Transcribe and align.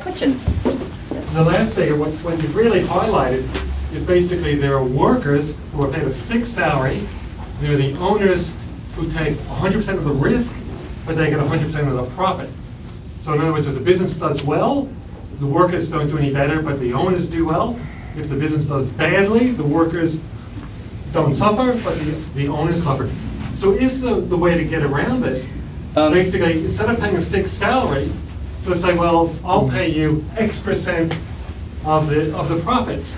Questions? 0.00 0.62
The 0.62 1.42
last 1.42 1.74
figure, 1.74 1.96
what, 1.96 2.10
what 2.24 2.40
you've 2.40 2.54
really 2.54 2.82
highlighted 2.82 3.44
is 3.92 4.04
basically 4.04 4.54
there 4.54 4.76
are 4.76 4.84
workers 4.84 5.54
who 5.72 5.84
are 5.84 5.90
paid 5.92 6.04
a 6.04 6.10
fixed 6.10 6.54
salary. 6.54 7.06
There 7.60 7.74
are 7.74 7.76
the 7.76 7.94
owners 7.98 8.52
who 8.94 9.10
take 9.10 9.34
100% 9.34 9.94
of 9.96 10.04
the 10.04 10.10
risk, 10.12 10.54
but 11.04 11.16
they 11.16 11.30
get 11.30 11.38
100% 11.38 11.88
of 11.88 11.94
the 11.94 12.04
profit. 12.14 12.50
So 13.22 13.32
in 13.32 13.40
other 13.40 13.52
words, 13.52 13.66
if 13.66 13.74
the 13.74 13.80
business 13.80 14.16
does 14.16 14.44
well, 14.44 14.88
the 15.40 15.46
workers 15.46 15.90
don't 15.90 16.08
do 16.08 16.16
any 16.16 16.32
better, 16.32 16.62
but 16.62 16.80
the 16.80 16.92
owners 16.92 17.28
do 17.28 17.44
well. 17.46 17.78
If 18.16 18.28
the 18.28 18.36
business 18.36 18.66
does 18.66 18.88
badly, 18.88 19.50
the 19.50 19.64
workers 19.64 20.20
don't 21.12 21.34
suffer, 21.34 21.78
but 21.84 21.98
the, 21.98 22.10
the 22.34 22.48
owners 22.48 22.82
suffer. 22.82 23.10
So 23.54 23.72
is 23.72 24.00
the, 24.00 24.20
the 24.20 24.36
way 24.36 24.56
to 24.56 24.64
get 24.64 24.82
around 24.82 25.22
this, 25.22 25.48
Um, 25.96 26.12
basically, 26.12 26.64
instead 26.64 26.90
of 26.90 27.00
paying 27.00 27.16
a 27.16 27.20
fixed 27.22 27.58
salary, 27.58 28.12
so 28.66 28.74
say, 28.74 28.94
well, 28.94 29.32
I'll 29.44 29.68
pay 29.68 29.88
you 29.88 30.24
X 30.36 30.58
percent 30.58 31.16
of 31.84 32.08
the, 32.10 32.36
of 32.36 32.48
the 32.48 32.56
profits, 32.62 33.14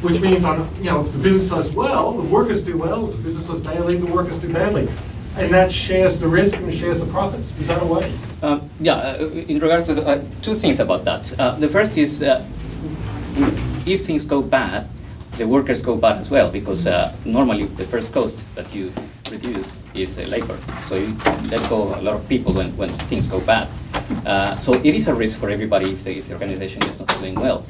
which 0.00 0.22
means 0.22 0.42
on, 0.42 0.74
you 0.78 0.84
know, 0.84 1.02
if 1.02 1.12
the 1.12 1.18
business 1.18 1.50
does 1.50 1.70
well, 1.70 2.12
the 2.12 2.22
workers 2.22 2.62
do 2.62 2.78
well, 2.78 3.06
if 3.10 3.16
the 3.16 3.22
business 3.22 3.46
does 3.46 3.60
badly, 3.60 3.98
the 3.98 4.10
workers 4.10 4.38
do 4.38 4.50
badly. 4.50 4.88
And 5.36 5.52
that 5.52 5.70
shares 5.70 6.18
the 6.18 6.26
risk 6.26 6.56
and 6.56 6.72
shares 6.72 7.00
the 7.00 7.06
profits. 7.06 7.54
Is 7.60 7.68
that 7.68 7.82
a 7.82 7.84
way? 7.84 8.10
Um, 8.40 8.70
yeah, 8.80 8.94
uh, 8.94 9.26
in 9.26 9.58
regards 9.58 9.86
to 9.88 9.94
the, 9.94 10.06
uh, 10.06 10.24
two 10.40 10.54
things 10.54 10.80
about 10.80 11.04
that. 11.04 11.38
Uh, 11.38 11.56
the 11.56 11.68
first 11.68 11.98
is 11.98 12.22
uh, 12.22 12.42
if 13.84 14.06
things 14.06 14.24
go 14.24 14.40
bad, 14.40 14.88
the 15.36 15.46
workers 15.46 15.82
go 15.82 15.94
bad 15.94 16.16
as 16.16 16.30
well 16.30 16.50
because 16.50 16.86
uh, 16.86 17.14
normally 17.26 17.66
the 17.66 17.84
first 17.84 18.14
cost 18.14 18.42
that 18.54 18.74
you 18.74 18.90
reduce 19.30 19.76
is 19.94 20.18
uh, 20.18 20.22
labor. 20.22 20.58
So 20.88 20.96
you 20.96 21.14
let 21.50 21.68
go 21.68 21.94
a 21.94 22.02
lot 22.02 22.14
of 22.14 22.28
people 22.28 22.52
when, 22.52 22.76
when 22.76 22.90
things 23.10 23.28
go 23.28 23.40
bad. 23.40 23.68
Uh, 24.24 24.56
so 24.58 24.74
it 24.74 24.94
is 24.94 25.08
a 25.08 25.14
risk 25.14 25.38
for 25.38 25.50
everybody 25.50 25.92
if 25.92 26.04
the, 26.04 26.18
if 26.18 26.28
the 26.28 26.34
organization 26.34 26.82
is 26.84 26.98
not 26.98 27.08
doing 27.18 27.34
well. 27.34 27.64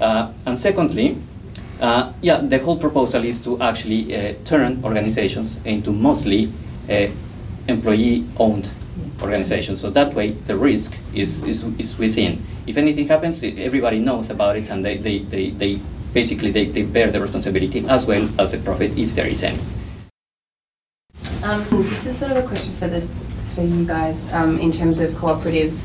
Uh, 0.00 0.32
and 0.46 0.58
secondly, 0.58 1.18
uh, 1.80 2.12
yeah, 2.20 2.40
the 2.40 2.58
whole 2.58 2.76
proposal 2.76 3.24
is 3.24 3.40
to 3.40 3.60
actually 3.60 4.14
uh, 4.14 4.34
turn 4.44 4.82
organizations 4.84 5.60
into 5.64 5.90
mostly 5.90 6.52
uh, 6.88 7.06
employee-owned 7.68 8.70
organizations. 9.22 9.80
So 9.80 9.90
that 9.90 10.14
way, 10.14 10.30
the 10.30 10.56
risk 10.56 10.94
is, 11.14 11.42
is, 11.44 11.64
is 11.78 11.96
within. 11.98 12.42
If 12.66 12.76
anything 12.76 13.08
happens, 13.08 13.42
everybody 13.42 13.98
knows 13.98 14.30
about 14.30 14.56
it, 14.56 14.70
and 14.70 14.84
they, 14.84 14.96
they, 14.96 15.18
they, 15.20 15.50
they 15.50 15.80
basically 16.12 16.50
they, 16.50 16.66
they 16.66 16.82
bear 16.82 17.10
the 17.10 17.20
responsibility 17.20 17.86
as 17.88 18.06
well 18.06 18.28
as 18.38 18.52
the 18.52 18.58
profit 18.58 18.96
if 18.98 19.14
there 19.14 19.26
is 19.26 19.42
any. 19.42 19.60
Um, 21.50 21.66
this 21.88 22.06
is 22.06 22.16
sort 22.16 22.30
of 22.30 22.36
a 22.44 22.46
question 22.46 22.72
for 22.74 22.86
the 22.86 23.00
for 23.56 23.62
you 23.62 23.84
guys 23.84 24.32
um, 24.32 24.60
in 24.60 24.70
terms 24.70 25.00
of 25.00 25.10
cooperatives. 25.14 25.82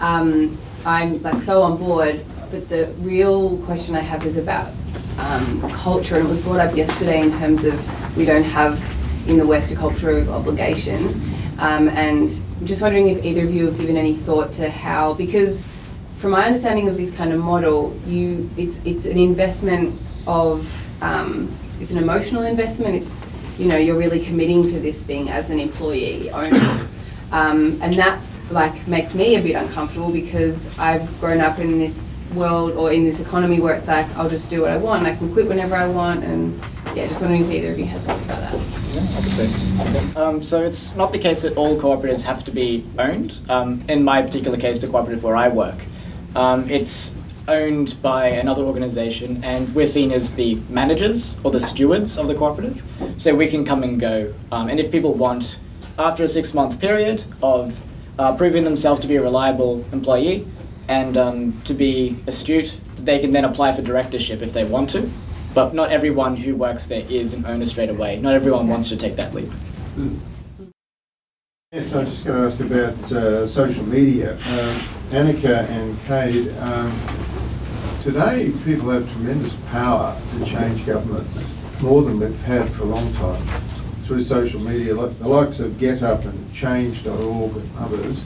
Um, 0.00 0.56
I'm 0.86 1.20
like 1.20 1.42
so 1.42 1.60
on 1.60 1.76
board, 1.76 2.24
but 2.50 2.70
the 2.70 2.86
real 3.00 3.58
question 3.66 3.94
I 3.94 4.00
have 4.00 4.24
is 4.24 4.38
about 4.38 4.72
um, 5.18 5.70
culture, 5.72 6.16
and 6.16 6.26
it 6.26 6.30
was 6.30 6.40
brought 6.40 6.60
up 6.60 6.74
yesterday 6.74 7.20
in 7.20 7.30
terms 7.30 7.66
of 7.66 8.16
we 8.16 8.24
don't 8.24 8.42
have 8.42 8.82
in 9.28 9.36
the 9.36 9.46
West 9.46 9.70
a 9.70 9.76
culture 9.76 10.16
of 10.16 10.30
obligation, 10.30 11.08
um, 11.58 11.90
and 11.90 12.30
I'm 12.60 12.66
just 12.66 12.80
wondering 12.80 13.08
if 13.08 13.22
either 13.22 13.44
of 13.44 13.52
you 13.52 13.66
have 13.66 13.76
given 13.76 13.98
any 13.98 14.14
thought 14.14 14.54
to 14.54 14.70
how 14.70 15.12
because 15.12 15.68
from 16.16 16.30
my 16.30 16.46
understanding 16.46 16.88
of 16.88 16.96
this 16.96 17.10
kind 17.10 17.34
of 17.34 17.38
model, 17.38 17.94
you 18.06 18.48
it's 18.56 18.80
it's 18.86 19.04
an 19.04 19.18
investment 19.18 19.94
of 20.26 20.66
um, 21.02 21.54
it's 21.80 21.90
an 21.90 21.98
emotional 21.98 22.44
investment. 22.44 22.94
It's 22.94 23.31
you 23.62 23.68
know 23.68 23.76
you're 23.76 23.96
really 23.96 24.18
committing 24.18 24.66
to 24.66 24.80
this 24.80 25.00
thing 25.00 25.30
as 25.30 25.48
an 25.48 25.60
employee 25.60 26.30
owner, 26.30 26.86
um, 27.32 27.78
and 27.80 27.94
that 27.94 28.20
like 28.50 28.86
makes 28.88 29.14
me 29.14 29.36
a 29.36 29.42
bit 29.42 29.54
uncomfortable 29.54 30.12
because 30.12 30.76
I've 30.78 31.08
grown 31.20 31.40
up 31.40 31.60
in 31.60 31.78
this 31.78 31.96
world 32.34 32.72
or 32.72 32.92
in 32.92 33.04
this 33.04 33.20
economy 33.20 33.60
where 33.60 33.74
it's 33.74 33.86
like 33.86 34.08
I'll 34.16 34.28
just 34.28 34.50
do 34.50 34.62
what 34.62 34.70
I 34.70 34.78
want. 34.78 35.06
I 35.06 35.14
can 35.14 35.32
quit 35.32 35.46
whenever 35.46 35.76
I 35.76 35.86
want, 35.86 36.24
and 36.24 36.60
yeah, 36.96 37.06
just 37.06 37.20
wondering 37.20 37.44
if 37.44 37.50
either 37.50 37.72
of 37.72 37.78
you 37.78 37.84
had 37.84 38.00
thoughts 38.02 38.24
about 38.24 38.40
that. 38.40 38.54
Yeah, 38.94 39.06
I 39.16 39.22
could 39.22 39.32
say. 39.32 40.20
Um, 40.20 40.42
so 40.42 40.62
it's 40.64 40.96
not 40.96 41.12
the 41.12 41.18
case 41.18 41.42
that 41.42 41.56
all 41.56 41.78
cooperatives 41.78 42.24
have 42.24 42.44
to 42.44 42.50
be 42.50 42.84
owned. 42.98 43.38
Um, 43.48 43.84
in 43.88 44.02
my 44.02 44.22
particular 44.22 44.58
case, 44.58 44.80
the 44.80 44.88
cooperative 44.88 45.22
where 45.22 45.36
I 45.36 45.48
work, 45.48 45.84
um, 46.34 46.68
it's 46.68 47.14
owned 47.48 48.00
by 48.02 48.26
another 48.26 48.62
organisation, 48.62 49.42
and 49.44 49.74
we're 49.74 49.86
seen 49.86 50.12
as 50.12 50.34
the 50.34 50.56
managers 50.68 51.38
or 51.44 51.50
the 51.50 51.60
stewards 51.60 52.18
of 52.18 52.28
the 52.28 52.34
cooperative. 52.34 52.82
So 53.16 53.34
we 53.34 53.48
can 53.48 53.64
come 53.64 53.82
and 53.82 54.00
go, 54.00 54.34
um, 54.50 54.68
and 54.68 54.78
if 54.78 54.90
people 54.90 55.14
want, 55.14 55.58
after 55.98 56.24
a 56.24 56.28
six-month 56.28 56.80
period 56.80 57.24
of 57.42 57.80
uh, 58.18 58.36
proving 58.36 58.64
themselves 58.64 59.00
to 59.00 59.06
be 59.06 59.16
a 59.16 59.22
reliable 59.22 59.84
employee 59.92 60.46
and 60.88 61.16
um, 61.16 61.60
to 61.62 61.74
be 61.74 62.16
astute, 62.26 62.80
they 62.96 63.18
can 63.18 63.32
then 63.32 63.44
apply 63.44 63.72
for 63.72 63.82
directorship 63.82 64.42
if 64.42 64.52
they 64.52 64.64
want 64.64 64.90
to. 64.90 65.10
But 65.54 65.74
not 65.74 65.92
everyone 65.92 66.36
who 66.36 66.56
works 66.56 66.86
there 66.86 67.04
is 67.08 67.34
an 67.34 67.44
owner 67.44 67.66
straight 67.66 67.90
away. 67.90 68.18
Not 68.18 68.34
everyone 68.34 68.68
wants 68.68 68.88
to 68.88 68.96
take 68.96 69.16
that 69.16 69.34
leap. 69.34 69.50
Yes, 71.72 71.94
I 71.94 72.00
was 72.00 72.10
just 72.10 72.24
going 72.24 72.38
to 72.38 72.46
ask 72.46 72.60
about 72.60 73.12
uh, 73.12 73.46
social 73.46 73.84
media. 73.84 74.34
Um, 74.34 74.80
Annika 75.10 75.68
and 75.68 75.98
Cade, 76.04 76.48
um, 76.58 76.90
today 78.02 78.50
people 78.64 78.90
have 78.90 79.08
tremendous 79.12 79.54
power 79.70 80.20
to 80.32 80.44
change 80.44 80.84
governments, 80.84 81.54
more 81.80 82.02
than 82.02 82.18
we've 82.18 82.36
had 82.42 82.68
for 82.70 82.82
a 82.82 82.86
long 82.86 83.12
time, 83.14 83.40
through 84.02 84.20
social 84.20 84.60
media, 84.60 84.92
like 84.92 85.16
the 85.20 85.28
likes 85.28 85.60
of 85.60 85.70
GetUp 85.72 86.24
and 86.24 86.52
Change.org 86.52 87.56
and 87.56 87.70
others. 87.78 88.24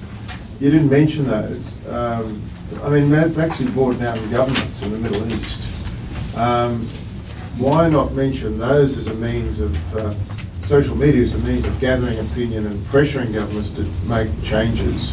You 0.60 0.70
didn't 0.70 0.88
mention 0.88 1.26
those. 1.26 1.62
Um, 1.88 2.42
I 2.82 2.88
mean, 2.88 3.10
they've 3.10 3.38
actually 3.38 3.70
brought 3.70 3.98
down 3.98 4.30
governments 4.30 4.82
in 4.82 4.92
the 4.92 4.98
Middle 4.98 5.30
East. 5.30 5.60
Um, 6.38 6.86
why 7.58 7.90
not 7.90 8.14
mention 8.14 8.58
those 8.58 8.96
as 8.96 9.08
a 9.08 9.14
means 9.14 9.60
of, 9.60 9.96
uh, 9.96 10.14
social 10.66 10.96
media 10.96 11.22
as 11.22 11.34
a 11.34 11.38
means 11.40 11.66
of 11.66 11.78
gathering 11.80 12.18
opinion 12.18 12.66
and 12.66 12.78
pressuring 12.86 13.34
governments 13.34 13.70
to 13.72 13.82
make 14.08 14.30
changes? 14.42 15.10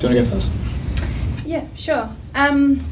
Do 0.00 0.08
you 0.08 0.14
want 0.14 0.16
to 0.16 0.22
go 0.22 0.24
first? 0.24 0.52
Yeah, 1.44 1.66
sure. 1.74 2.08
Um, 2.34 2.82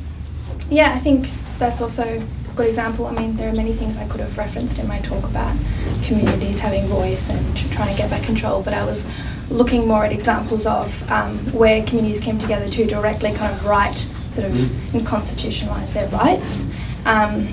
yeah, 0.71 0.93
I 0.95 0.99
think 0.99 1.29
that's 1.59 1.81
also 1.81 2.03
a 2.03 2.55
good 2.55 2.67
example. 2.67 3.07
I 3.07 3.13
mean, 3.13 3.37
there 3.37 3.49
are 3.49 3.55
many 3.55 3.73
things 3.73 3.97
I 3.97 4.07
could 4.09 4.21
have 4.21 4.37
referenced 4.37 4.79
in 4.79 4.87
my 4.87 4.99
talk 5.01 5.25
about 5.25 5.57
communities 6.03 6.61
having 6.61 6.87
voice 6.87 7.31
and 7.31 7.57
trying 7.73 7.95
to 7.95 7.97
get 7.97 8.11
back 8.11 8.23
control, 8.23 8.63
but 8.63 8.73
I 8.73 8.85
was 8.85 9.07
looking 9.51 9.87
more 9.87 10.05
at 10.05 10.13
examples 10.13 10.67
of 10.67 11.11
um, 11.11 11.39
where 11.53 11.83
communities 11.85 12.21
came 12.21 12.39
together 12.39 12.69
to 12.69 12.87
directly 12.87 13.33
kind 13.33 13.53
of 13.53 13.65
write, 13.65 14.07
sort 14.31 14.47
of, 14.47 14.95
and 14.95 15.07
constitutionalise 15.07 15.93
their 15.93 16.09
rights. 16.09 16.67
Um, 17.07 17.49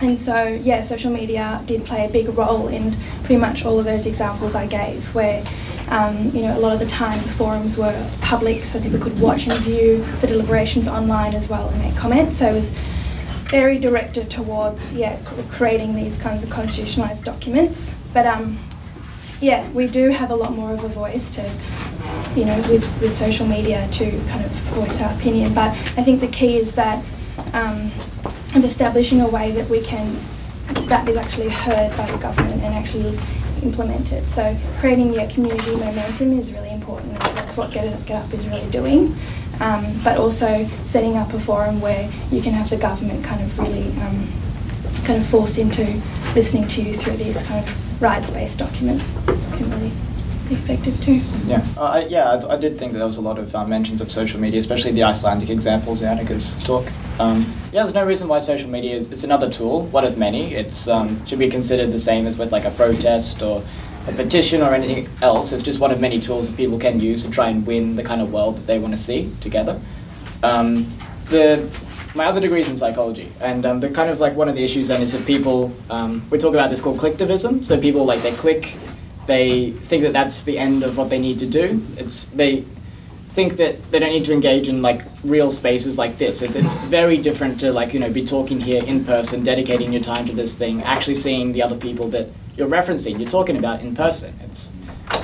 and 0.00 0.18
so, 0.18 0.44
yeah, 0.44 0.82
social 0.82 1.12
media 1.12 1.62
did 1.66 1.84
play 1.84 2.04
a 2.04 2.08
big 2.08 2.28
role 2.36 2.68
in 2.68 2.94
pretty 3.20 3.36
much 3.36 3.64
all 3.64 3.78
of 3.78 3.84
those 3.84 4.04
examples 4.04 4.54
I 4.54 4.66
gave, 4.66 5.14
where, 5.14 5.44
um, 5.92 6.30
you 6.34 6.40
know, 6.40 6.56
a 6.56 6.60
lot 6.60 6.72
of 6.72 6.78
the 6.78 6.86
time 6.86 7.22
the 7.22 7.28
forums 7.28 7.76
were 7.76 8.10
public 8.22 8.64
so 8.64 8.80
people 8.80 8.98
could 8.98 9.20
watch 9.20 9.46
and 9.46 9.52
view 9.60 10.02
the 10.22 10.26
deliberations 10.26 10.88
online 10.88 11.34
as 11.34 11.50
well 11.50 11.68
and 11.68 11.78
make 11.82 11.94
comments. 11.94 12.38
So 12.38 12.48
it 12.48 12.54
was 12.54 12.70
very 13.50 13.78
directed 13.78 14.30
towards, 14.30 14.94
yeah, 14.94 15.18
creating 15.50 15.94
these 15.94 16.16
kinds 16.16 16.42
of 16.44 16.48
constitutionalised 16.48 17.24
documents. 17.24 17.94
But, 18.14 18.26
um, 18.26 18.58
yeah, 19.42 19.70
we 19.72 19.86
do 19.86 20.08
have 20.08 20.30
a 20.30 20.34
lot 20.34 20.52
more 20.52 20.72
of 20.72 20.82
a 20.82 20.88
voice 20.88 21.28
to, 21.30 21.42
you 22.34 22.46
know, 22.46 22.56
with, 22.70 23.02
with 23.02 23.12
social 23.12 23.46
media 23.46 23.86
to 23.92 24.10
kind 24.28 24.42
of 24.46 24.50
voice 24.72 24.98
our 25.02 25.12
opinion. 25.12 25.52
But 25.52 25.72
I 25.98 26.02
think 26.02 26.20
the 26.20 26.28
key 26.28 26.56
is 26.56 26.72
that 26.72 27.04
um, 27.52 27.92
of 28.54 28.64
establishing 28.64 29.20
a 29.20 29.28
way 29.28 29.50
that 29.50 29.68
we 29.68 29.82
can, 29.82 30.18
that 30.86 31.06
is 31.06 31.18
actually 31.18 31.50
heard 31.50 31.94
by 31.98 32.10
the 32.10 32.16
government 32.16 32.62
and 32.62 32.72
actually 32.72 33.18
implemented. 33.62 34.28
So 34.30 34.56
creating 34.78 35.12
the 35.12 35.26
community 35.26 35.76
momentum 35.76 36.38
is 36.38 36.52
really 36.52 36.70
important. 36.70 37.18
That's 37.20 37.56
what 37.56 37.72
Get, 37.72 37.86
It, 37.86 38.06
Get 38.06 38.24
Up 38.24 38.32
is 38.34 38.46
really 38.46 38.68
doing. 38.70 39.16
Um, 39.60 40.00
but 40.02 40.18
also 40.18 40.66
setting 40.84 41.16
up 41.16 41.32
a 41.34 41.40
forum 41.40 41.80
where 41.80 42.10
you 42.30 42.42
can 42.42 42.52
have 42.52 42.68
the 42.70 42.76
government 42.76 43.24
kind 43.24 43.42
of 43.42 43.56
really 43.58 43.88
um, 44.00 44.26
kind 45.04 45.20
of 45.20 45.26
forced 45.26 45.58
into 45.58 46.00
listening 46.34 46.66
to 46.68 46.82
you 46.82 46.94
through 46.94 47.16
these 47.16 47.42
kind 47.42 47.64
of 47.64 48.02
rights-based 48.02 48.58
documents 48.58 49.12
can 49.26 49.70
really 49.70 49.92
effective 50.54 51.02
too. 51.02 51.20
Yeah, 51.46 51.66
uh, 51.76 51.82
I, 51.82 52.06
yeah, 52.06 52.30
I, 52.30 52.54
I 52.54 52.56
did 52.56 52.78
think 52.78 52.92
that 52.92 52.98
there 52.98 53.06
was 53.06 53.16
a 53.16 53.20
lot 53.20 53.38
of 53.38 53.54
uh, 53.54 53.66
mentions 53.66 54.00
of 54.00 54.10
social 54.10 54.40
media, 54.40 54.58
especially 54.58 54.92
the 54.92 55.04
Icelandic 55.04 55.50
examples 55.50 56.02
in 56.02 56.08
Annika's 56.08 56.62
talk. 56.64 56.86
Um, 57.18 57.52
yeah, 57.72 57.82
there's 57.82 57.94
no 57.94 58.04
reason 58.04 58.28
why 58.28 58.38
social 58.38 58.70
media 58.70 58.96
is 58.96 59.10
it's 59.10 59.24
another 59.24 59.50
tool, 59.50 59.86
one 59.86 60.04
of 60.04 60.18
many. 60.18 60.54
It's 60.54 60.88
um, 60.88 61.24
should 61.26 61.38
be 61.38 61.48
considered 61.48 61.92
the 61.92 61.98
same 61.98 62.26
as 62.26 62.38
with 62.38 62.52
like 62.52 62.64
a 62.64 62.70
protest 62.70 63.42
or 63.42 63.62
a 64.08 64.12
petition 64.12 64.62
or 64.62 64.74
anything 64.74 65.08
else. 65.20 65.52
It's 65.52 65.62
just 65.62 65.80
one 65.80 65.90
of 65.90 66.00
many 66.00 66.20
tools 66.20 66.48
that 66.48 66.56
people 66.56 66.78
can 66.78 67.00
use 67.00 67.24
to 67.24 67.30
try 67.30 67.48
and 67.48 67.66
win 67.66 67.96
the 67.96 68.02
kind 68.02 68.20
of 68.20 68.32
world 68.32 68.56
that 68.56 68.66
they 68.66 68.78
want 68.78 68.94
to 68.94 69.00
see 69.00 69.30
together. 69.40 69.80
Um, 70.42 70.92
the 71.28 71.68
my 72.14 72.26
other 72.26 72.40
degree 72.40 72.60
is 72.60 72.68
in 72.68 72.76
psychology, 72.76 73.32
and 73.40 73.64
um, 73.64 73.80
the 73.80 73.88
kind 73.88 74.10
of 74.10 74.20
like 74.20 74.36
one 74.36 74.48
of 74.48 74.54
the 74.54 74.62
issues 74.62 74.88
then 74.88 75.00
is 75.00 75.12
that 75.12 75.26
people 75.26 75.74
um, 75.88 76.22
we 76.30 76.38
talk 76.38 76.54
about 76.54 76.70
this 76.70 76.80
called 76.80 76.98
clicktivism. 76.98 77.64
So 77.64 77.80
people 77.80 78.04
like 78.04 78.22
they 78.22 78.32
click, 78.32 78.76
they 79.26 79.70
think 79.70 80.02
that 80.02 80.12
that's 80.12 80.42
the 80.42 80.58
end 80.58 80.82
of 80.82 80.96
what 80.96 81.10
they 81.10 81.18
need 81.18 81.38
to 81.40 81.46
do. 81.46 81.84
It's 81.96 82.24
they 82.26 82.64
think 83.30 83.56
that 83.56 83.90
they 83.90 83.98
don't 83.98 84.10
need 84.10 84.26
to 84.26 84.32
engage 84.32 84.68
in 84.68 84.82
like 84.82 85.02
real 85.24 85.50
spaces 85.50 85.96
like 85.96 86.18
this. 86.18 86.42
It's, 86.42 86.54
it's 86.54 86.74
very 86.74 87.16
different 87.16 87.58
to 87.60 87.72
like 87.72 87.94
you 87.94 88.00
know 88.00 88.12
be 88.12 88.26
talking 88.26 88.60
here 88.60 88.82
in 88.84 89.04
person, 89.04 89.42
dedicating 89.42 89.92
your 89.92 90.02
time 90.02 90.26
to 90.26 90.32
this 90.32 90.54
thing, 90.54 90.82
actually 90.82 91.14
seeing 91.14 91.52
the 91.52 91.62
other 91.62 91.76
people 91.76 92.08
that 92.08 92.28
you're 92.56 92.68
referencing, 92.68 93.18
you're 93.18 93.30
talking 93.30 93.56
about 93.56 93.80
in 93.80 93.94
person. 93.94 94.38
It's 94.44 94.72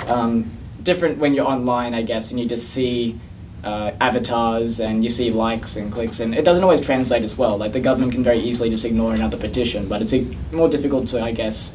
um, 0.07 0.51
different 0.83 1.19
when 1.19 1.35
you're 1.35 1.47
online, 1.47 1.95
I 1.95 2.03
guess, 2.03 2.31
and 2.31 2.41
you 2.41 2.47
just 2.47 2.71
see 2.71 3.21
uh, 3.65 3.93
avatars 4.01 4.81
and 4.81 5.03
you 5.03 5.11
see 5.11 5.31
likes 5.31 5.77
and 5.77 5.93
clicks, 5.93 6.21
and 6.21 6.35
it 6.35 6.45
doesn't 6.45 6.65
always 6.65 6.81
translate 6.81 7.23
as 7.23 7.37
well. 7.37 7.59
Like 7.59 7.73
the 7.73 7.81
government 7.81 8.13
can 8.13 8.23
very 8.23 8.39
easily 8.39 8.71
just 8.71 8.85
ignore 8.85 9.13
another 9.13 9.37
petition, 9.37 9.89
but 9.89 10.01
it's 10.01 10.15
more 10.53 10.69
difficult 10.69 11.09
to, 11.09 11.21
I 11.21 11.33
guess, 11.33 11.75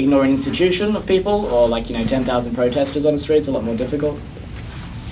ignore 0.00 0.24
an 0.24 0.30
institution 0.30 0.96
of 0.96 1.06
people 1.06 1.46
or 1.46 1.68
like 1.68 1.90
you 1.90 1.96
know 1.96 2.04
10,000 2.04 2.54
protesters 2.54 3.06
on 3.06 3.12
the 3.12 3.18
street. 3.18 3.38
It's 3.38 3.48
a 3.48 3.52
lot 3.52 3.64
more 3.64 3.76
difficult. 3.76 4.18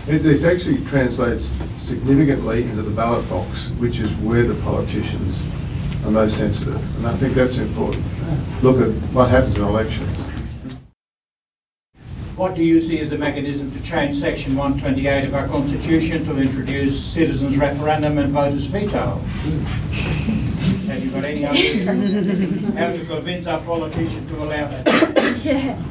It, 0.08 0.24
it 0.24 0.44
actually 0.44 0.82
translates 0.86 1.44
significantly 1.78 2.64
into 2.64 2.82
the 2.82 2.90
ballot 2.90 3.28
box, 3.28 3.68
which 3.78 4.00
is 4.00 4.10
where 4.16 4.42
the 4.42 4.60
politicians 4.62 5.38
are 6.04 6.10
most 6.10 6.38
sensitive. 6.38 6.76
And 6.96 7.06
I 7.06 7.14
think 7.16 7.34
that's 7.34 7.58
important. 7.58 8.04
Look 8.62 8.80
at 8.80 8.90
what 9.12 9.28
happens 9.28 9.56
in 9.56 9.62
elections. 9.62 10.08
What 12.36 12.54
do 12.54 12.62
you 12.62 12.80
see 12.80 13.00
as 13.00 13.10
the 13.10 13.18
mechanism 13.18 13.72
to 13.72 13.82
change 13.82 14.16
section 14.16 14.54
128 14.54 15.24
of 15.24 15.34
our 15.34 15.48
constitution 15.48 16.24
to 16.26 16.38
introduce 16.38 17.04
citizens 17.04 17.56
referendum 17.56 18.16
and 18.16 18.32
voters 18.32 18.66
veto? 18.66 19.20
Have 21.20 21.36
you 21.36 21.44
got 21.44 21.54
any 21.54 21.82
ideas 21.84 22.74
how 22.74 22.92
to 22.92 23.04
convince 23.04 23.46
our 23.46 23.60
politicians 23.60 24.30
to 24.30 24.36
allow 24.36 24.68
that? 24.68 25.40
yeah. 25.44 25.82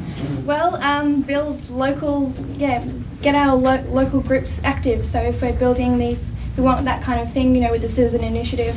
Well, 0.46 0.76
um, 0.78 1.22
build 1.22 1.70
local, 1.70 2.34
yeah, 2.58 2.88
get 3.22 3.36
our 3.36 3.56
lo- 3.56 3.84
local 3.90 4.22
groups 4.22 4.62
active. 4.64 5.04
So 5.06 5.22
if 5.22 5.42
we're 5.42 5.54
building 5.54 5.98
these, 5.98 6.34
we 6.56 6.64
want 6.64 6.86
that 6.86 7.04
kind 7.04 7.20
of 7.20 7.32
thing, 7.32 7.54
you 7.56 7.62
know, 7.62 7.72
with 7.72 7.82
the 7.82 7.90
citizen 7.90 8.24
initiative 8.24 8.76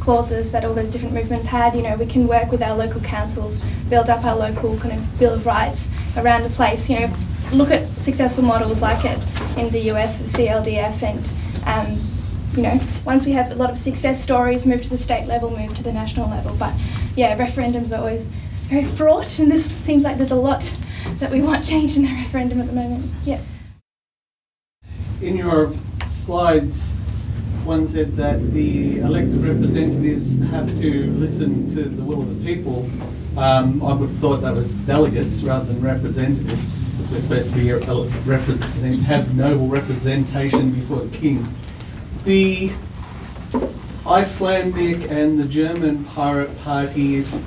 clauses 0.00 0.52
that 0.52 0.64
all 0.64 0.74
those 0.74 0.88
different 0.88 1.14
movements 1.14 1.46
had, 1.48 1.74
you 1.74 1.82
know, 1.82 1.96
we 1.96 2.06
can 2.06 2.28
work 2.28 2.52
with 2.52 2.62
our 2.62 2.76
local 2.76 3.00
councils, 3.00 3.58
build 3.88 4.08
up 4.08 4.24
our 4.24 4.36
local 4.36 4.78
kind 4.78 4.94
of 4.98 5.18
bill 5.18 5.34
of 5.34 5.46
rights 5.46 5.90
around 6.16 6.44
the 6.44 6.50
place, 6.50 6.88
you 6.88 7.00
know, 7.00 7.12
look 7.52 7.70
at 7.70 7.88
successful 7.98 8.44
models 8.44 8.80
like 8.80 9.04
it 9.04 9.24
in 9.56 9.70
the 9.70 9.90
US 9.92 10.20
with 10.20 10.32
CELDF 10.32 11.02
and, 11.02 11.32
um, 11.66 12.00
you 12.56 12.62
know, 12.62 12.80
once 13.04 13.26
we 13.26 13.32
have 13.32 13.50
a 13.50 13.54
lot 13.54 13.70
of 13.70 13.78
success 13.78 14.22
stories, 14.22 14.64
move 14.64 14.82
to 14.82 14.88
the 14.88 14.96
state 14.96 15.26
level, 15.26 15.50
move 15.50 15.74
to 15.74 15.82
the 15.82 15.92
national 15.92 16.28
level. 16.30 16.56
But 16.58 16.74
yeah, 17.14 17.36
referendums 17.36 17.92
are 17.92 18.00
always 18.00 18.26
very 18.68 18.84
fraught, 18.84 19.38
and 19.38 19.50
this 19.50 19.64
seems 19.64 20.04
like 20.04 20.16
there's 20.16 20.30
a 20.30 20.36
lot 20.36 20.76
that 21.18 21.30
we 21.30 21.42
want 21.42 21.64
changed 21.68 21.96
in 21.96 22.04
the 22.04 22.12
referendum 22.12 22.60
at 22.60 22.66
the 22.66 22.72
moment. 22.72 23.12
Yeah. 23.24 23.40
In 25.20 25.36
your 25.36 25.72
slides, 26.06 26.92
one 27.64 27.88
said 27.88 28.16
that 28.16 28.52
the 28.52 29.00
elected 29.00 29.42
representatives 29.42 30.38
have 30.50 30.68
to 30.80 31.10
listen 31.12 31.74
to 31.74 31.84
the 31.84 32.02
will 32.02 32.22
of 32.22 32.38
the 32.38 32.54
people. 32.54 32.88
Um, 33.36 33.82
I 33.82 33.92
would 33.92 34.08
have 34.08 34.18
thought 34.18 34.36
that 34.38 34.54
was 34.54 34.78
delegates 34.80 35.42
rather 35.42 35.66
than 35.66 35.82
representatives, 35.82 36.84
because 36.84 37.10
we're 37.10 37.20
supposed 37.20 37.52
to 37.52 37.58
be 37.58 37.72
represent, 38.24 39.00
have 39.02 39.36
noble 39.36 39.68
representation 39.68 40.72
before 40.72 41.00
the 41.00 41.16
king. 41.16 41.46
The 42.26 42.72
Icelandic 44.04 45.08
and 45.12 45.38
the 45.38 45.46
German 45.46 46.02
pirate 46.06 46.60
parties 46.62 47.40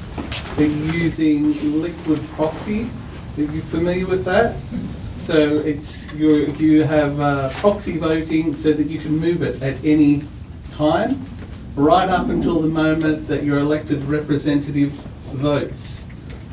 are 0.57 0.63
using 0.63 1.81
liquid 1.81 2.25
proxy. 2.29 2.89
Are 3.37 3.41
you 3.41 3.59
familiar 3.59 4.07
with 4.07 4.23
that? 4.23 4.55
So 5.17 5.57
it's 5.57 6.09
you 6.13 6.53
you 6.53 6.83
have 6.83 7.19
uh, 7.19 7.49
proxy 7.55 7.97
voting 7.97 8.53
so 8.53 8.71
that 8.71 8.87
you 8.87 8.99
can 8.99 9.17
move 9.17 9.41
it 9.41 9.61
at 9.61 9.83
any 9.83 10.23
time, 10.71 11.25
right 11.75 12.07
up 12.07 12.29
until 12.29 12.61
the 12.61 12.69
moment 12.69 13.27
that 13.27 13.43
your 13.43 13.59
elected 13.59 14.01
representative 14.05 14.91
votes. 15.33 16.05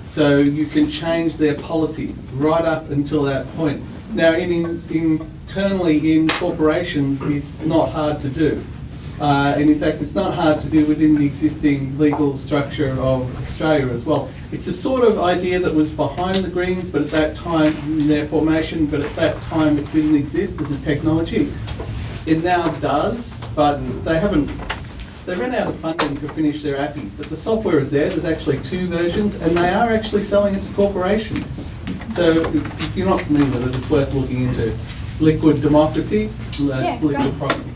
So 0.04 0.38
you 0.38 0.66
can 0.66 0.90
change 0.90 1.36
their 1.36 1.54
policy 1.54 2.12
right 2.34 2.64
up 2.64 2.90
until 2.90 3.22
that 3.22 3.46
point. 3.54 3.84
Now, 4.12 4.32
in, 4.32 4.82
in 4.90 5.36
internally 5.46 6.16
in 6.16 6.28
corporations, 6.28 7.22
it's 7.22 7.62
not 7.62 7.90
hard 7.90 8.20
to 8.20 8.28
do. 8.28 8.62
Uh, 9.18 9.54
and 9.56 9.70
in 9.70 9.78
fact, 9.78 10.02
it's 10.02 10.14
not 10.14 10.34
hard 10.34 10.60
to 10.60 10.68
do 10.68 10.84
within 10.84 11.14
the 11.14 11.24
existing 11.24 11.96
legal 11.96 12.36
structure 12.36 12.90
of 13.00 13.34
Australia 13.38 13.86
as 13.88 14.04
well. 14.04 14.28
It's 14.52 14.66
a 14.66 14.72
sort 14.72 15.04
of 15.04 15.18
idea 15.18 15.58
that 15.60 15.74
was 15.74 15.90
behind 15.90 16.38
the 16.38 16.50
Greens, 16.50 16.90
but 16.90 17.00
at 17.00 17.10
that 17.12 17.36
time, 17.36 17.74
in 17.84 18.06
their 18.06 18.28
formation, 18.28 18.84
but 18.86 19.00
at 19.00 19.16
that 19.16 19.40
time 19.42 19.78
it 19.78 19.90
didn't 19.92 20.16
exist 20.16 20.60
as 20.60 20.70
a 20.70 20.82
technology. 20.82 21.50
It 22.26 22.44
now 22.44 22.70
does, 22.80 23.40
but 23.54 23.78
they 24.04 24.18
haven't, 24.18 24.50
they 25.24 25.36
ran 25.36 25.54
out 25.54 25.68
of 25.68 25.76
funding 25.76 26.16
to 26.18 26.28
finish 26.34 26.62
their 26.62 26.76
API. 26.76 27.10
But 27.16 27.30
the 27.30 27.36
software 27.36 27.78
is 27.78 27.90
there, 27.90 28.10
there's 28.10 28.26
actually 28.26 28.58
two 28.58 28.88
versions, 28.88 29.36
and 29.36 29.56
they 29.56 29.70
are 29.70 29.90
actually 29.90 30.24
selling 30.24 30.54
it 30.56 30.62
to 30.62 30.72
corporations. 30.74 31.70
So 32.16 32.30
if 32.30 32.96
you're 32.96 33.06
not 33.06 33.20
familiar 33.20 33.44
with 33.60 33.74
it, 33.74 33.76
it's 33.76 33.90
worth 33.90 34.14
looking 34.14 34.44
into. 34.44 34.74
Liquid 35.20 35.60
democracy, 35.60 36.30
that's 36.60 36.60
Yeah, 36.60 36.98
liquid 37.02 37.16
great. 37.16 37.38
proxies. 37.38 37.74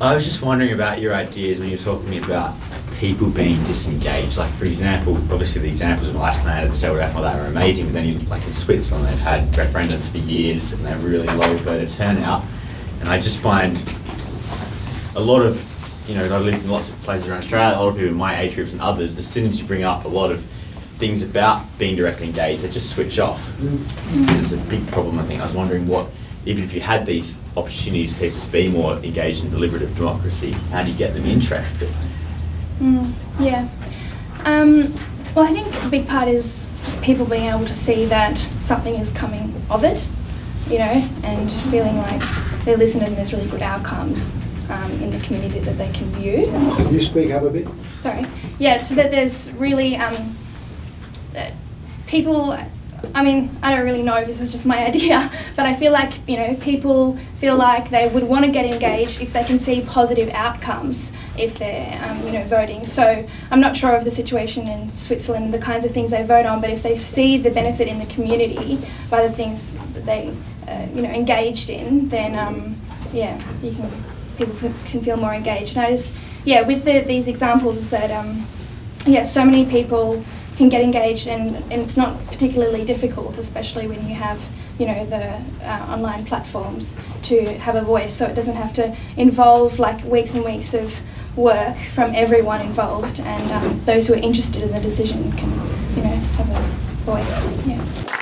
I 0.00 0.14
was 0.14 0.24
just 0.24 0.40
wondering 0.40 0.72
about 0.72 1.02
your 1.02 1.14
ideas 1.14 1.58
when 1.58 1.68
you're 1.68 1.78
talking 1.78 2.24
about 2.24 2.54
people 2.98 3.28
being 3.28 3.62
disengaged. 3.64 4.38
Like, 4.38 4.50
for 4.52 4.64
example, 4.64 5.16
obviously 5.30 5.60
the 5.60 5.68
examples 5.68 6.08
of 6.08 6.16
Iceland 6.16 6.64
and 6.64 6.74
Seldaf, 6.74 7.12
they 7.14 7.40
were 7.40 7.46
amazing, 7.46 7.86
but 7.86 7.92
then 7.92 8.06
you, 8.06 8.18
like 8.20 8.42
in 8.46 8.52
Switzerland, 8.52 9.06
they've 9.06 9.18
had 9.18 9.52
referendums 9.52 10.10
for 10.10 10.18
years 10.18 10.72
and 10.72 10.82
they 10.82 10.88
have 10.88 11.04
really 11.04 11.26
low 11.26 11.56
voter 11.58 11.86
turnout. 11.86 12.42
And 13.00 13.10
I 13.10 13.20
just 13.20 13.38
find 13.40 13.82
a 15.14 15.20
lot 15.20 15.42
of, 15.42 15.62
you 16.08 16.14
know, 16.14 16.24
I've 16.24 16.42
lived 16.42 16.64
in 16.64 16.70
lots 16.70 16.88
of 16.88 16.98
places 17.02 17.28
around 17.28 17.40
Australia, 17.40 17.76
a 17.76 17.80
lot 17.80 17.88
of 17.88 17.96
people 17.96 18.10
in 18.12 18.16
my 18.16 18.40
age 18.40 18.54
groups 18.54 18.72
and 18.72 18.80
others, 18.80 19.18
as 19.18 19.26
soon 19.26 19.46
as 19.50 19.60
you 19.60 19.66
bring 19.66 19.84
up 19.84 20.06
a 20.06 20.08
lot 20.08 20.30
of 20.32 20.46
things 20.96 21.22
about 21.22 21.62
being 21.78 21.96
directly 21.96 22.26
engaged, 22.26 22.64
they 22.64 22.70
just 22.70 22.90
switch 22.94 23.18
off. 23.18 23.42
And 23.60 24.30
it's 24.42 24.52
a 24.52 24.56
big 24.56 24.86
problem, 24.92 25.18
I 25.18 25.24
think. 25.24 25.40
I 25.40 25.46
was 25.46 25.54
wondering 25.54 25.86
what, 25.86 26.08
even 26.46 26.62
if 26.62 26.72
you 26.72 26.80
had 26.80 27.06
these 27.06 27.38
opportunities 27.56 28.12
for 28.12 28.20
people 28.20 28.40
to 28.40 28.48
be 28.48 28.68
more 28.68 28.96
engaged 28.98 29.44
in 29.44 29.50
deliberative 29.50 29.94
democracy, 29.96 30.52
how 30.70 30.82
do 30.82 30.90
you 30.90 30.96
get 30.96 31.14
them 31.14 31.24
interested? 31.24 31.88
Mm, 32.78 33.12
yeah. 33.38 33.68
Um, 34.44 34.92
well, 35.34 35.44
I 35.46 35.52
think 35.52 35.84
a 35.84 35.88
big 35.88 36.06
part 36.06 36.28
is 36.28 36.68
people 37.02 37.26
being 37.26 37.44
able 37.44 37.64
to 37.64 37.74
see 37.74 38.04
that 38.06 38.38
something 38.38 38.94
is 38.94 39.10
coming 39.10 39.54
of 39.70 39.84
it, 39.84 40.06
you 40.68 40.78
know, 40.78 41.08
and 41.22 41.50
feeling 41.50 41.96
like 41.98 42.22
they're 42.64 42.76
listening 42.76 43.08
and 43.08 43.16
there's 43.16 43.32
really 43.32 43.48
good 43.48 43.62
outcomes 43.62 44.34
um, 44.70 44.90
in 45.02 45.10
the 45.10 45.18
community 45.20 45.58
that 45.60 45.76
they 45.76 45.90
can 45.92 46.08
view. 46.10 46.44
Can 46.44 46.92
you 46.94 47.02
speak 47.02 47.30
up 47.30 47.42
a 47.42 47.50
bit? 47.50 47.66
Sorry. 47.98 48.24
Yeah, 48.58 48.78
so 48.78 48.94
that 48.94 49.10
there's 49.10 49.50
really 49.52 49.96
um, 49.96 50.36
that 51.34 51.52
people. 52.06 52.58
I 53.14 53.22
mean, 53.22 53.54
I 53.62 53.70
don't 53.76 53.84
really 53.84 54.02
know. 54.02 54.24
This 54.24 54.40
is 54.40 54.50
just 54.50 54.64
my 54.64 54.86
idea, 54.86 55.30
but 55.56 55.66
I 55.66 55.74
feel 55.74 55.92
like 55.92 56.26
you 56.26 56.38
know 56.38 56.54
people 56.54 57.18
feel 57.38 57.56
like 57.56 57.90
they 57.90 58.08
would 58.08 58.24
want 58.24 58.46
to 58.46 58.50
get 58.50 58.64
engaged 58.64 59.20
if 59.20 59.32
they 59.34 59.44
can 59.44 59.58
see 59.58 59.82
positive 59.82 60.30
outcomes 60.30 61.12
if 61.36 61.58
they're 61.58 62.02
um, 62.04 62.24
you 62.24 62.32
know 62.32 62.44
voting. 62.44 62.86
So 62.86 63.26
I'm 63.50 63.60
not 63.60 63.76
sure 63.76 63.94
of 63.94 64.04
the 64.04 64.10
situation 64.10 64.68
in 64.68 64.92
Switzerland, 64.92 65.46
and 65.46 65.54
the 65.54 65.58
kinds 65.58 65.84
of 65.84 65.92
things 65.92 66.10
they 66.10 66.22
vote 66.22 66.46
on, 66.46 66.60
but 66.60 66.70
if 66.70 66.82
they 66.82 66.98
see 66.98 67.38
the 67.38 67.50
benefit 67.50 67.88
in 67.88 67.98
the 67.98 68.06
community 68.06 68.80
by 69.10 69.26
the 69.26 69.32
things 69.32 69.76
that 69.94 70.06
they 70.06 70.32
uh, 70.68 70.86
you 70.94 71.02
know 71.02 71.10
engaged 71.10 71.70
in, 71.70 72.08
then 72.08 72.38
um, 72.38 72.76
yeah, 73.12 73.40
you 73.62 73.72
can 73.72 73.90
people 74.36 74.54
can, 74.54 74.74
can 74.84 75.02
feel 75.02 75.16
more 75.16 75.34
engaged. 75.34 75.76
And 75.76 75.86
I 75.86 75.90
just 75.90 76.12
yeah, 76.44 76.62
with 76.62 76.84
the, 76.84 77.00
these 77.00 77.26
examples 77.26 77.78
is 77.78 77.90
that 77.90 78.10
um, 78.10 78.46
yeah, 79.06 79.24
so 79.24 79.44
many 79.44 79.64
people 79.64 80.24
can 80.56 80.68
get 80.68 80.82
engaged, 80.82 81.26
and, 81.26 81.56
and 81.72 81.82
it's 81.82 81.96
not 81.96 82.24
particularly 82.26 82.84
difficult, 82.84 83.38
especially 83.38 83.86
when 83.86 84.06
you 84.08 84.14
have 84.14 84.40
you 84.78 84.86
know 84.86 85.06
the 85.06 85.40
uh, 85.62 85.86
online 85.88 86.24
platforms 86.24 86.96
to 87.22 87.58
have 87.58 87.76
a 87.76 87.82
voice. 87.82 88.14
So 88.14 88.26
it 88.26 88.34
doesn't 88.34 88.56
have 88.56 88.72
to 88.74 88.96
involve 89.16 89.78
like 89.78 90.04
weeks 90.04 90.34
and 90.34 90.44
weeks 90.44 90.74
of 90.74 91.00
work 91.36 91.76
from 91.94 92.14
everyone 92.14 92.60
involved, 92.60 93.20
and 93.20 93.52
um, 93.52 93.84
those 93.84 94.06
who 94.06 94.14
are 94.14 94.18
interested 94.18 94.62
in 94.62 94.72
the 94.72 94.80
decision 94.80 95.32
can 95.32 95.50
you 95.96 96.02
know 96.02 96.16
have 96.36 96.50
a 96.50 96.60
voice. 97.04 97.66
Yeah. 97.66 98.13